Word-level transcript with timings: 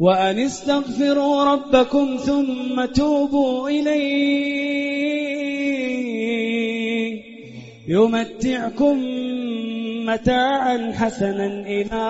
وأن 0.00 0.38
استغفروا 0.38 1.44
ربكم 1.44 2.16
ثم 2.16 2.84
توبوا 2.84 3.68
إليه 3.68 4.98
يمتعكم 7.88 8.98
متاعا 10.06 10.92
حسنا 10.92 11.46
إلى 11.46 12.02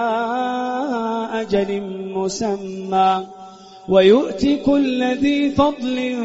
أجل 1.32 1.82
مسمى 2.14 3.27
ويؤتي 3.88 4.56
كل 4.56 5.04
ذي 5.14 5.50
فضل 5.50 6.16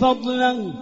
فضلا 0.00 0.72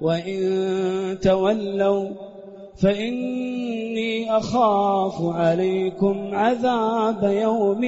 وإن 0.00 1.18
تولوا 1.22 2.33
فإني 2.81 4.37
أخاف 4.37 5.15
عليكم 5.35 6.15
عذاب 6.33 7.21
يوم 7.23 7.83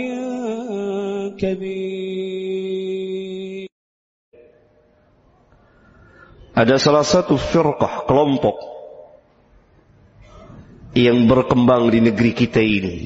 كبير 1.40 2.52
Ada 6.52 6.76
salah 6.78 7.08
satu 7.08 7.40
firqah, 7.40 8.06
kelompok 8.06 8.60
yang 10.94 11.26
berkembang 11.26 11.88
di 11.90 12.04
negeri 12.04 12.32
kita 12.36 12.60
ini. 12.60 12.98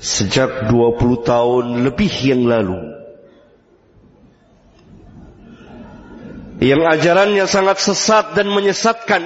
Sejak 0.00 0.70
20 0.70 1.20
tahun 1.26 1.84
lebih 1.84 2.14
yang 2.24 2.46
lalu. 2.46 2.78
Yang 6.63 6.81
ajarannya 6.87 7.45
sangat 7.51 7.77
sesat 7.83 8.31
dan 8.31 8.47
menyesatkan. 8.47 9.23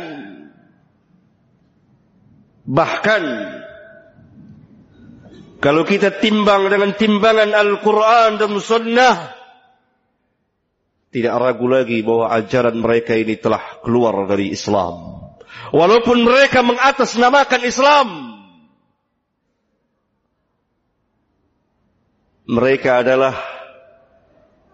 Bahkan 2.70 3.24
kalau 5.60 5.84
kita 5.84 6.22
timbang 6.24 6.72
dengan 6.72 6.96
timbangan 6.96 7.52
Al-Quran 7.52 8.40
dan 8.40 8.52
Sunnah, 8.64 9.18
tidak 11.10 11.36
ragu 11.42 11.66
lagi 11.66 12.06
bahwa 12.06 12.30
ajaran 12.30 12.78
mereka 12.78 13.18
ini 13.18 13.36
telah 13.42 13.82
keluar 13.82 14.30
dari 14.30 14.54
Islam. 14.54 15.26
Walaupun 15.74 16.22
mereka 16.22 16.62
mengatasnamakan 16.62 17.62
Islam, 17.66 18.08
mereka 22.46 23.02
adalah 23.02 23.34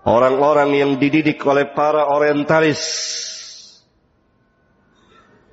orang-orang 0.06 0.78
yang 0.78 0.92
dididik 1.02 1.42
oleh 1.44 1.74
para 1.74 2.08
orientalis 2.14 2.82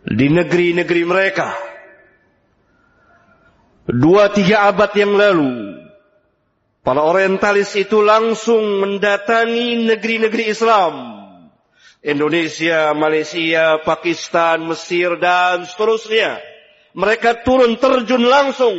di 0.04 0.28
negeri-negeri 0.28 1.02
mereka. 1.08 1.48
Dua 3.88 4.30
tiga 4.30 4.70
abad 4.70 4.92
yang 4.94 5.18
lalu, 5.18 5.82
para 6.86 7.02
orientalis 7.02 7.74
itu 7.74 7.98
langsung 7.98 8.78
mendatangi 8.78 9.88
negeri-negeri 9.88 10.44
Islam. 10.52 10.94
Indonesia, 12.02 12.90
Malaysia, 12.98 13.78
Pakistan, 13.82 14.66
Mesir 14.66 15.22
dan 15.22 15.66
seterusnya. 15.66 16.42
Mereka 16.98 17.46
turun 17.46 17.78
terjun 17.78 18.26
langsung 18.26 18.76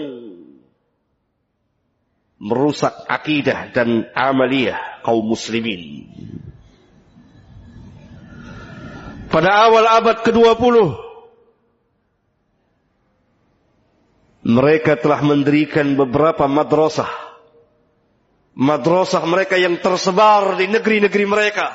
merusak 2.41 2.93
akidah 3.07 3.71
dan 3.71 4.09
amaliyah 4.13 5.03
kaum 5.05 5.23
muslimin. 5.25 6.07
Pada 9.33 9.65
awal 9.65 9.89
abad 9.89 10.21
ke-20 10.21 10.75
mereka 14.43 14.99
telah 14.99 15.23
mendirikan 15.23 15.95
beberapa 15.95 16.45
madrasah. 16.45 17.09
Madrasah 18.53 19.23
mereka 19.25 19.57
yang 19.57 19.81
tersebar 19.81 20.59
di 20.59 20.69
negeri-negeri 20.69 21.25
mereka. 21.25 21.67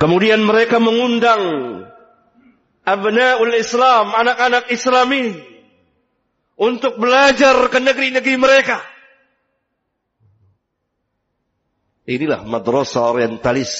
Kemudian 0.00 0.40
mereka 0.42 0.80
mengundang 0.80 1.42
abnaul 2.94 3.54
Islam, 3.54 4.10
anak-anak 4.14 4.70
Islami 4.74 5.34
untuk 6.60 6.98
belajar 6.98 7.56
ke 7.70 7.78
negeri-negeri 7.78 8.36
mereka. 8.36 8.78
Inilah 12.10 12.42
madrasah 12.42 13.06
orientalis 13.06 13.72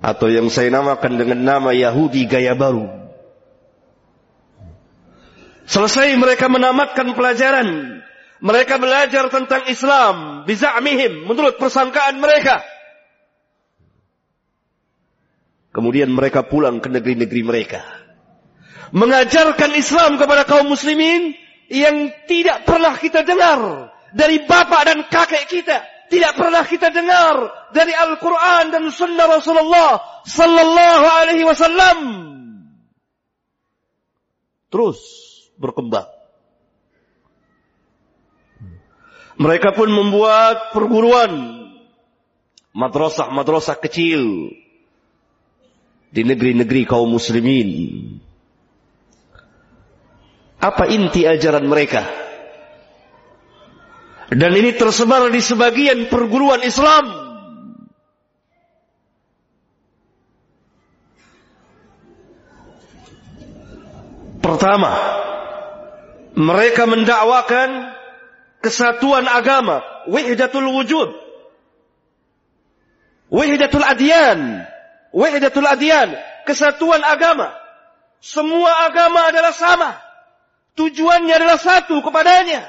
atau 0.00 0.32
yang 0.32 0.48
saya 0.48 0.72
namakan 0.72 1.20
dengan 1.20 1.40
nama 1.44 1.70
Yahudi 1.76 2.24
gaya 2.24 2.56
baru. 2.56 2.88
Selesai 5.68 6.16
mereka 6.18 6.50
menamatkan 6.50 7.14
pelajaran, 7.14 8.00
mereka 8.42 8.80
belajar 8.80 9.28
tentang 9.30 9.68
Islam 9.68 10.42
biza'mihim 10.48 11.28
menurut 11.28 11.60
persangkaan 11.60 12.18
mereka. 12.18 12.64
Kemudian 15.70 16.10
mereka 16.10 16.42
pulang 16.42 16.82
ke 16.82 16.90
negeri-negeri 16.90 17.42
mereka. 17.46 17.80
Mengajarkan 18.90 19.70
Islam 19.78 20.18
kepada 20.18 20.42
kaum 20.42 20.66
muslimin 20.66 21.38
yang 21.70 22.10
tidak 22.26 22.66
pernah 22.66 22.98
kita 22.98 23.22
dengar 23.22 23.90
dari 24.10 24.42
bapak 24.42 24.82
dan 24.82 24.98
kakek 25.06 25.46
kita. 25.46 25.78
Tidak 26.10 26.34
pernah 26.34 26.66
kita 26.66 26.90
dengar 26.90 27.70
dari 27.70 27.94
Al-Quran 27.94 28.74
dan 28.74 28.82
Sunnah 28.90 29.30
Rasulullah 29.30 30.02
Sallallahu 30.26 31.06
Alaihi 31.06 31.46
Wasallam. 31.46 31.98
Terus 34.74 34.98
berkembang. 35.54 36.10
Mereka 39.38 39.70
pun 39.78 39.86
membuat 39.86 40.74
perguruan 40.74 41.62
madrasah-madrasah 42.74 43.78
kecil 43.78 44.50
di 46.10 46.22
negeri-negeri 46.26 46.82
kaum 46.86 47.10
muslimin. 47.14 47.70
Apa 50.60 50.90
inti 50.90 51.24
ajaran 51.24 51.64
mereka? 51.64 52.04
Dan 54.30 54.54
ini 54.54 54.76
tersebar 54.76 55.26
di 55.32 55.42
sebagian 55.42 56.06
perguruan 56.06 56.62
Islam. 56.62 57.30
Pertama, 64.38 64.92
mereka 66.36 66.86
mendakwakan 66.86 67.96
kesatuan 68.62 69.26
agama, 69.26 69.82
wahdatul 70.06 70.68
wujud. 70.78 71.10
Wahdatul 73.30 73.86
adyan, 73.86 74.66
Wahdatul 75.10 75.66
adyan, 75.66 76.14
kesatuan 76.46 77.02
agama. 77.02 77.50
Semua 78.22 78.86
agama 78.86 79.26
adalah 79.32 79.50
sama. 79.50 79.90
Tujuannya 80.78 81.34
adalah 81.34 81.58
satu 81.58 81.98
kepadanya. 81.98 82.62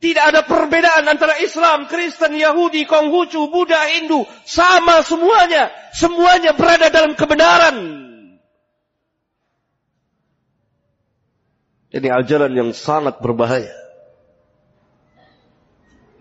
Tidak 0.00 0.24
ada 0.32 0.40
perbedaan 0.48 1.04
antara 1.04 1.36
Islam, 1.44 1.84
Kristen, 1.84 2.32
Yahudi, 2.32 2.88
Konghucu, 2.88 3.52
Buddha, 3.52 3.84
Hindu. 3.92 4.24
Sama 4.48 5.04
semuanya. 5.04 5.68
Semuanya 5.92 6.56
berada 6.56 6.88
dalam 6.88 7.12
kebenaran. 7.12 7.76
Ini 11.92 12.08
ajaran 12.08 12.56
yang 12.56 12.72
sangat 12.72 13.20
berbahaya. 13.20 13.76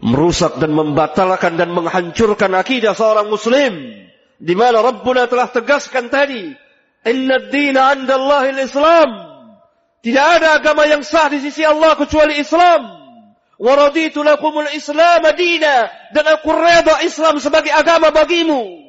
Merusak 0.04 0.60
dan 0.60 0.76
membatalkan 0.76 1.56
dan 1.56 1.72
menghancurkan 1.72 2.52
akidah 2.60 2.92
seorang 2.92 3.32
Muslim 3.32 4.09
di 4.40 4.56
mana 4.56 4.80
Rabbuna 4.80 5.28
telah 5.28 5.52
tegaskan 5.52 6.08
tadi, 6.08 6.56
Inna 7.04 7.44
ad-dina 7.44 7.96
'inda 7.96 8.16
Allahil 8.16 8.60
Islam. 8.64 9.10
Tidak 10.00 10.26
ada 10.40 10.56
agama 10.56 10.88
yang 10.88 11.04
sah 11.04 11.28
di 11.28 11.44
sisi 11.44 11.60
Allah 11.68 12.00
kecuali 12.00 12.40
Islam. 12.40 13.00
Wa 13.60 13.76
raditu 13.76 14.24
lakumul 14.24 14.72
Islam 14.72 15.28
dina 15.36 15.92
dan 16.16 16.26
aku 16.32 16.48
redha 16.56 17.04
Islam 17.04 17.44
sebagai 17.44 17.76
agama 17.76 18.08
bagimu. 18.08 18.80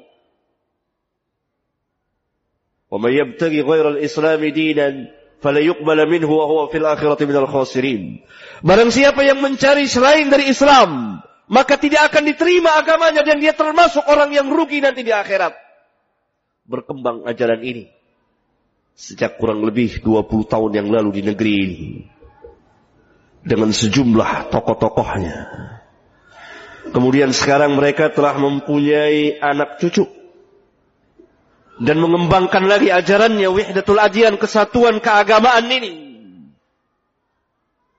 Wa 2.87 2.99
may 3.03 3.19
yabtaghi 3.19 3.67
ghayra 3.67 3.99
al-Islam 3.99 4.39
dinan 4.55 5.11
fala 5.43 6.05
minhu 6.07 6.31
wa 6.31 6.47
huwa 6.47 6.71
fil 6.71 6.87
akhirati 6.87 7.27
minal 7.27 7.51
khasirin. 7.51 8.23
Barang 8.63 8.95
siapa 8.95 9.27
yang 9.27 9.43
mencari 9.43 9.91
selain 9.91 10.31
dari 10.31 10.47
Islam, 10.47 11.19
maka 11.50 11.75
tidak 11.75 12.14
akan 12.14 12.31
diterima 12.31 12.79
agamanya 12.79 13.26
dan 13.26 13.43
dia 13.43 13.50
termasuk 13.50 14.06
orang 14.06 14.31
yang 14.31 14.47
rugi 14.47 14.79
nanti 14.79 15.02
di 15.02 15.11
akhirat. 15.11 15.50
Berkembang 16.62 17.26
ajaran 17.26 17.58
ini 17.67 17.91
sejak 18.94 19.35
kurang 19.43 19.67
lebih 19.67 19.99
20 19.99 20.47
tahun 20.47 20.70
yang 20.79 20.88
lalu 20.94 21.11
di 21.19 21.23
negeri 21.26 21.52
ini 21.58 21.81
dengan 23.43 23.75
sejumlah 23.75 24.55
tokoh-tokohnya. 24.55 25.38
Kemudian 26.94 27.35
sekarang 27.35 27.75
mereka 27.75 28.14
telah 28.14 28.38
mempunyai 28.38 29.43
anak 29.43 29.82
cucu. 29.82 30.06
dan 31.81 31.97
mengembangkan 31.97 32.69
lagi 32.69 32.93
ajarannya 32.93 33.49
wahdatul 33.49 33.97
adiyan 33.97 34.37
kesatuan 34.37 35.00
keagamaan 35.00 35.64
ini. 35.64 35.93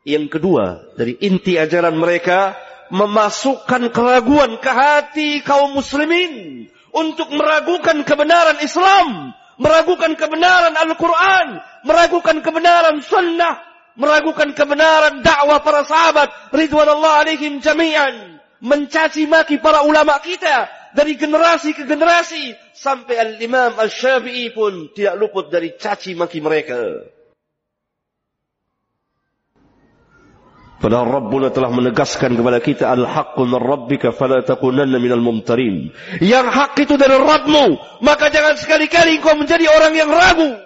Yang 0.05 0.37
kedua, 0.37 0.85
dari 0.93 1.17
inti 1.17 1.57
ajaran 1.57 1.97
mereka 1.97 2.53
memasukkan 2.91 3.89
keraguan 3.95 4.59
ke 4.59 4.71
hati 4.71 5.29
kaum 5.41 5.73
muslimin 5.79 6.67
untuk 6.91 7.31
meragukan 7.31 8.03
kebenaran 8.03 8.59
Islam, 8.59 9.31
meragukan 9.55 10.11
kebenaran 10.19 10.75
Al-Quran, 10.75 11.63
meragukan 11.87 12.43
kebenaran 12.43 12.99
sunnah, 12.99 13.63
meragukan 13.95 14.51
kebenaran 14.51 15.23
dakwah 15.23 15.63
para 15.63 15.87
sahabat 15.87 16.51
ridwanullah 16.51 17.23
alaihim 17.23 17.63
jami'an, 17.63 18.43
mencaci 18.59 19.23
maki 19.23 19.63
para 19.63 19.87
ulama 19.87 20.19
kita 20.19 20.67
dari 20.91 21.15
generasi 21.15 21.71
ke 21.71 21.87
generasi 21.87 22.51
sampai 22.75 23.15
al-Imam 23.15 23.79
Al-Syafi'i 23.79 24.51
pun 24.51 24.91
tidak 24.91 25.15
luput 25.15 25.47
dari 25.47 25.79
caci 25.79 26.11
maki 26.11 26.43
mereka. 26.43 27.07
Padahal 30.81 31.21
Rabbuna 31.21 31.53
telah 31.53 31.69
menegaskan 31.69 32.33
kepada 32.33 32.57
kita 32.57 32.89
al-haqqu 32.89 33.45
min 33.45 33.61
rabbika 33.61 34.09
fala 34.09 34.41
takunanna 34.41 34.97
minal 34.97 35.21
mumtarin. 35.21 35.93
Yang 36.17 36.47
hak 36.49 36.73
itu 36.81 36.97
dari 36.97 37.21
Rabbmu, 37.21 38.01
maka 38.01 38.33
jangan 38.33 38.57
sekali-kali 38.57 39.21
kau 39.21 39.37
menjadi 39.37 39.69
orang 39.69 39.93
yang 39.93 40.09
ragu. 40.09 40.57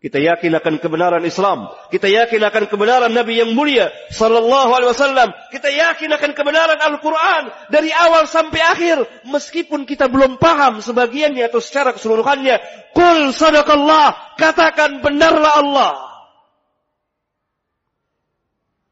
Kita 0.00 0.16
yakin 0.16 0.58
akan 0.58 0.80
kebenaran 0.80 1.22
Islam. 1.22 1.70
Kita 1.92 2.08
yakin 2.10 2.40
akan 2.40 2.72
kebenaran 2.72 3.12
Nabi 3.12 3.38
yang 3.38 3.52
mulia 3.54 3.92
sallallahu 4.10 4.72
alaihi 4.74 4.90
wasallam. 4.90 5.28
Kita 5.54 5.70
yakin 5.70 6.10
akan 6.16 6.32
kebenaran 6.34 6.80
Al-Qur'an 6.82 7.52
dari 7.70 7.92
awal 7.94 8.26
sampai 8.26 8.64
akhir 8.64 8.96
meskipun 9.28 9.86
kita 9.86 10.10
belum 10.10 10.40
paham 10.40 10.80
sebagiannya 10.82 11.46
atau 11.46 11.60
secara 11.62 11.94
keseluruhannya. 11.94 12.58
Qul 12.96 13.30
sadaqallah, 13.30 14.34
katakan 14.40 15.04
benarlah 15.04 15.60
Allah. 15.62 16.09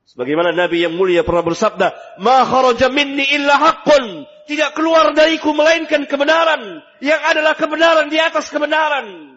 Sebagaimana 0.08 0.56
Nabi 0.56 0.88
yang 0.88 0.96
mulia 0.96 1.20
pernah 1.20 1.44
bersabda, 1.44 2.16
"Ma 2.24 2.40
kharaja 2.48 2.88
minni 2.88 3.28
illa 3.28 3.60
haqqun." 3.60 4.24
Tidak 4.48 4.72
keluar 4.72 5.12
dariku 5.12 5.52
melainkan 5.52 6.08
kebenaran 6.08 6.80
yang 7.04 7.20
adalah 7.28 7.52
kebenaran 7.52 8.08
di 8.08 8.16
atas 8.16 8.48
kebenaran. 8.48 9.36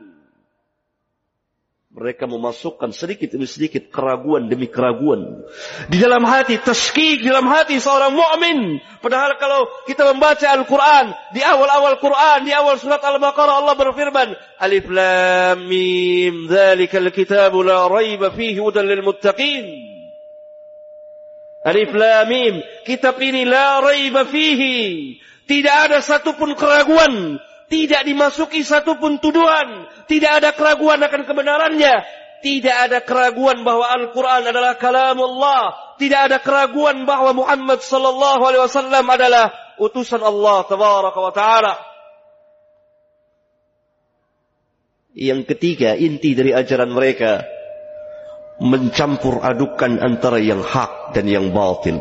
Mereka 1.92 2.24
memasukkan 2.24 2.96
sedikit 2.96 3.36
demi 3.36 3.44
sedikit 3.44 3.92
keraguan 3.92 4.48
demi 4.48 4.72
keraguan. 4.72 5.44
Di 5.92 6.00
dalam 6.00 6.24
hati, 6.24 6.56
tashkik 6.56 7.20
di 7.20 7.28
dalam 7.28 7.52
hati 7.52 7.76
seorang 7.76 8.16
mu'min. 8.16 8.80
Padahal 9.04 9.36
kalau 9.36 9.68
kita 9.84 10.08
membaca 10.08 10.48
Al-Quran, 10.56 11.12
di 11.36 11.44
awal-awal 11.44 12.00
Quran, 12.00 12.48
di 12.48 12.56
awal 12.56 12.80
surat 12.80 13.04
Al-Baqarah 13.04 13.60
Allah 13.60 13.76
berfirman, 13.76 14.32
Alif 14.64 14.88
Lam 14.88 15.68
Mim, 15.68 16.48
Zalikal 16.48 17.12
kitabu 17.12 17.60
la 17.60 17.92
raiba 17.92 18.32
fihi 18.32 18.64
udan 18.64 18.88
lil 18.88 19.04
muttaqin. 19.04 19.81
Alif 21.62 21.94
Lam 21.94 22.26
Mim, 22.26 22.54
kitab 22.84 23.22
ini 23.22 23.46
la 23.46 23.82
raiba 23.82 24.26
fihi. 24.26 25.18
Tidak 25.46 25.76
ada 25.90 26.02
satupun 26.02 26.58
keraguan 26.58 27.38
tidak 27.72 28.04
dimasuki 28.04 28.68
satu 28.68 29.00
pun 29.00 29.24
tuduhan. 29.24 29.88
Tidak 30.04 30.44
ada 30.44 30.52
keraguan 30.52 31.00
akan 31.00 31.24
kebenarannya. 31.24 32.04
Tidak 32.44 32.76
ada 32.92 33.00
keraguan 33.00 33.64
bahawa 33.64 33.96
Al-Quran 33.96 34.52
adalah 34.52 34.76
kalam 34.76 35.16
Allah. 35.16 35.96
Tidak 35.96 36.20
ada 36.20 36.44
keraguan 36.44 37.08
bahawa 37.08 37.32
Muhammad 37.32 37.80
sallallahu 37.80 38.44
alaihi 38.44 38.64
wasallam 38.68 39.06
adalah 39.08 39.56
utusan 39.80 40.20
Allah 40.20 40.68
tabaraka 40.68 41.20
wa 41.24 41.32
taala. 41.32 41.74
Yang 45.16 45.56
ketiga, 45.56 45.96
inti 45.96 46.36
dari 46.36 46.52
ajaran 46.52 46.92
mereka 46.92 47.48
mencampur 48.62 49.42
adukan 49.42 49.98
antara 49.98 50.38
yang 50.38 50.62
hak 50.62 51.18
dan 51.18 51.26
yang 51.26 51.50
batil. 51.50 51.98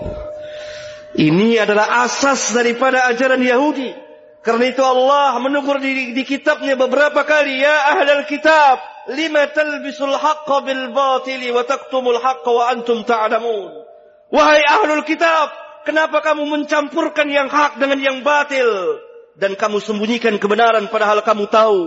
Ini 1.17 1.65
adalah 1.65 2.05
asas 2.07 2.53
daripada 2.53 3.09
ajaran 3.09 3.41
Yahudi. 3.41 3.97
Karena 4.41 4.73
itu 4.73 4.81
Allah 4.81 5.37
menegur 5.41 5.81
di, 5.81 6.13
di 6.13 6.23
kitabnya 6.25 6.77
beberapa 6.77 7.25
kali. 7.25 7.65
Ya 7.65 7.97
ahlal 7.97 8.29
kitab. 8.29 8.79
Lima 9.11 9.49
talbisul 9.51 10.15
haqqa 10.15 10.63
bil 10.63 10.93
batili 10.93 11.49
wa 11.51 11.65
taktumul 11.65 12.21
haqqa 12.21 12.51
wa 12.53 12.65
antum 12.69 13.03
ta'lamun. 13.03 13.85
Wahai 14.31 14.63
ahlul 14.63 15.03
kitab. 15.03 15.51
Kenapa 15.83 16.21
kamu 16.21 16.45
mencampurkan 16.45 17.27
yang 17.33 17.49
hak 17.49 17.81
dengan 17.81 17.99
yang 17.99 18.17
batil? 18.21 19.01
Dan 19.35 19.57
kamu 19.57 19.81
sembunyikan 19.81 20.37
kebenaran 20.37 20.87
padahal 20.93 21.25
kamu 21.25 21.49
tahu. 21.49 21.81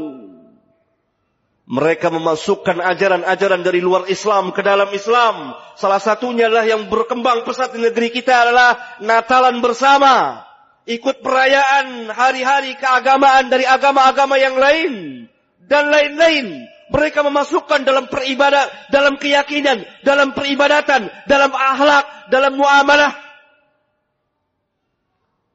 Mereka 1.64 2.12
memasukkan 2.12 2.84
ajaran-ajaran 2.84 3.64
dari 3.64 3.80
luar 3.80 4.12
Islam 4.12 4.52
ke 4.52 4.60
dalam 4.60 4.92
Islam. 4.92 5.56
Salah 5.80 6.04
satunya 6.04 6.52
adalah 6.52 6.68
yang 6.68 6.92
berkembang 6.92 7.48
pesat 7.48 7.72
di 7.72 7.80
negeri 7.80 8.12
kita 8.12 8.36
adalah 8.36 9.00
Natalan 9.00 9.64
bersama. 9.64 10.44
Ikut 10.84 11.24
perayaan 11.24 12.12
hari-hari 12.12 12.76
keagamaan 12.76 13.48
dari 13.48 13.64
agama-agama 13.64 14.36
yang 14.36 14.60
lain 14.60 15.24
dan 15.64 15.88
lain-lain. 15.88 16.68
Mereka 16.92 17.24
memasukkan 17.24 17.88
dalam 17.88 18.12
peribadat 18.12 18.92
dalam 18.92 19.16
keyakinan 19.16 19.88
dalam 20.04 20.36
peribadatan 20.36 21.08
dalam 21.32 21.56
akhlak 21.56 22.28
dalam 22.28 22.60
muamalah. 22.60 23.16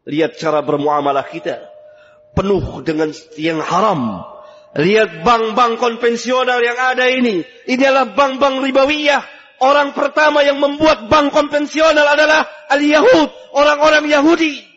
Lihat 0.09 0.41
cara 0.41 0.65
bermuamalah 0.65 1.29
kita. 1.29 1.69
Penuh 2.33 2.81
dengan 2.81 3.13
yang 3.37 3.61
haram 3.61 4.25
lihat 4.77 5.25
bank-bank 5.25 5.81
konvensional 5.81 6.61
yang 6.61 6.77
ada 6.77 7.09
ini 7.09 7.41
ini 7.65 7.83
adalah 7.87 8.13
bank-bank 8.13 8.61
ribawiyah 8.69 9.23
orang 9.65 9.97
pertama 9.97 10.45
yang 10.45 10.61
membuat 10.61 11.09
bank 11.09 11.33
konvensional 11.33 12.05
adalah 12.05 12.45
al-Yahud 12.69 13.57
orang-orang 13.57 14.05
Yahudi 14.13 14.69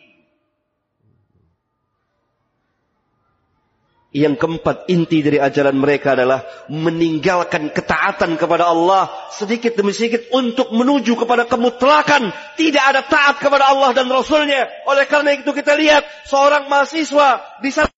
Yang 4.12 4.44
keempat 4.44 4.92
inti 4.92 5.24
dari 5.24 5.40
ajaran 5.40 5.72
mereka 5.72 6.12
adalah 6.12 6.44
meninggalkan 6.68 7.72
ketaatan 7.72 8.36
kepada 8.36 8.68
Allah 8.68 9.08
sedikit 9.32 9.72
demi 9.72 9.96
sedikit 9.96 10.28
untuk 10.36 10.68
menuju 10.68 11.16
kepada 11.16 11.48
kemutlakan. 11.48 12.28
Tidak 12.60 12.84
ada 12.92 13.08
taat 13.08 13.40
kepada 13.40 13.72
Allah 13.72 13.96
dan 13.96 14.12
Rasulnya. 14.12 14.68
Oleh 14.84 15.08
karena 15.08 15.32
itu 15.32 15.48
kita 15.56 15.72
lihat 15.80 16.04
seorang 16.28 16.68
mahasiswa 16.68 17.40
di 17.64 17.72
satu 17.72 17.91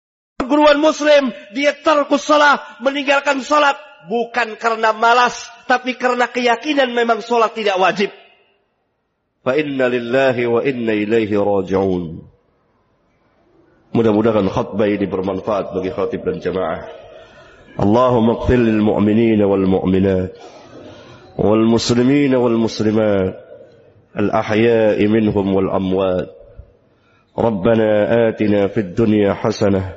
perguruan 0.54 0.82
muslim. 0.82 1.30
Dia 1.54 1.78
terkus 1.78 2.26
salah, 2.26 2.78
meninggalkan 2.84 3.46
salat. 3.46 3.78
Bukan 4.00 4.56
karena 4.56 4.96
malas, 4.96 5.52
tapi 5.68 6.00
karena 6.00 6.32
keyakinan 6.32 6.96
memang 6.96 7.20
salat 7.20 7.52
tidak 7.52 7.76
wajib. 7.76 8.10
Fa 9.44 9.60
inna 9.60 9.92
lillahi 9.92 10.44
wa 10.48 10.64
inna 10.64 10.96
ilaihi 10.96 11.36
raji'un. 11.36 12.24
Mudah-mudahan 13.92 14.48
khutbah 14.48 14.88
ini 14.88 15.04
bermanfaat 15.04 15.76
bagi 15.76 15.92
khatib 15.92 16.24
dan 16.24 16.40
jamaah. 16.40 16.88
Allahumma 17.76 18.40
qfir 18.40 18.60
lil 18.60 18.80
mu'minin 18.80 19.44
wal 19.44 19.68
mu'minat 19.68 20.32
wal 21.36 21.66
muslimin 21.68 22.36
wal 22.40 22.56
muslimat 22.56 23.36
al 24.16 24.30
ahya'i 24.32 25.06
minhum 25.12 25.52
wal 25.52 25.70
amwat. 25.76 26.40
ربنا 27.40 27.90
آتنا 28.28 28.68
في 28.68 28.80
الدنيا 28.80 29.34
حسنة 29.34 29.96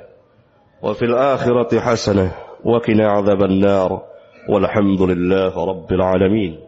وفي 0.81 1.05
الآخرة 1.05 1.79
حسنة 1.79 2.31
وقنا 2.63 3.07
عذاب 3.12 3.43
النار 3.43 4.01
والحمد 4.50 5.01
لله 5.01 5.65
رب 5.65 5.91
العالمين. 5.91 6.66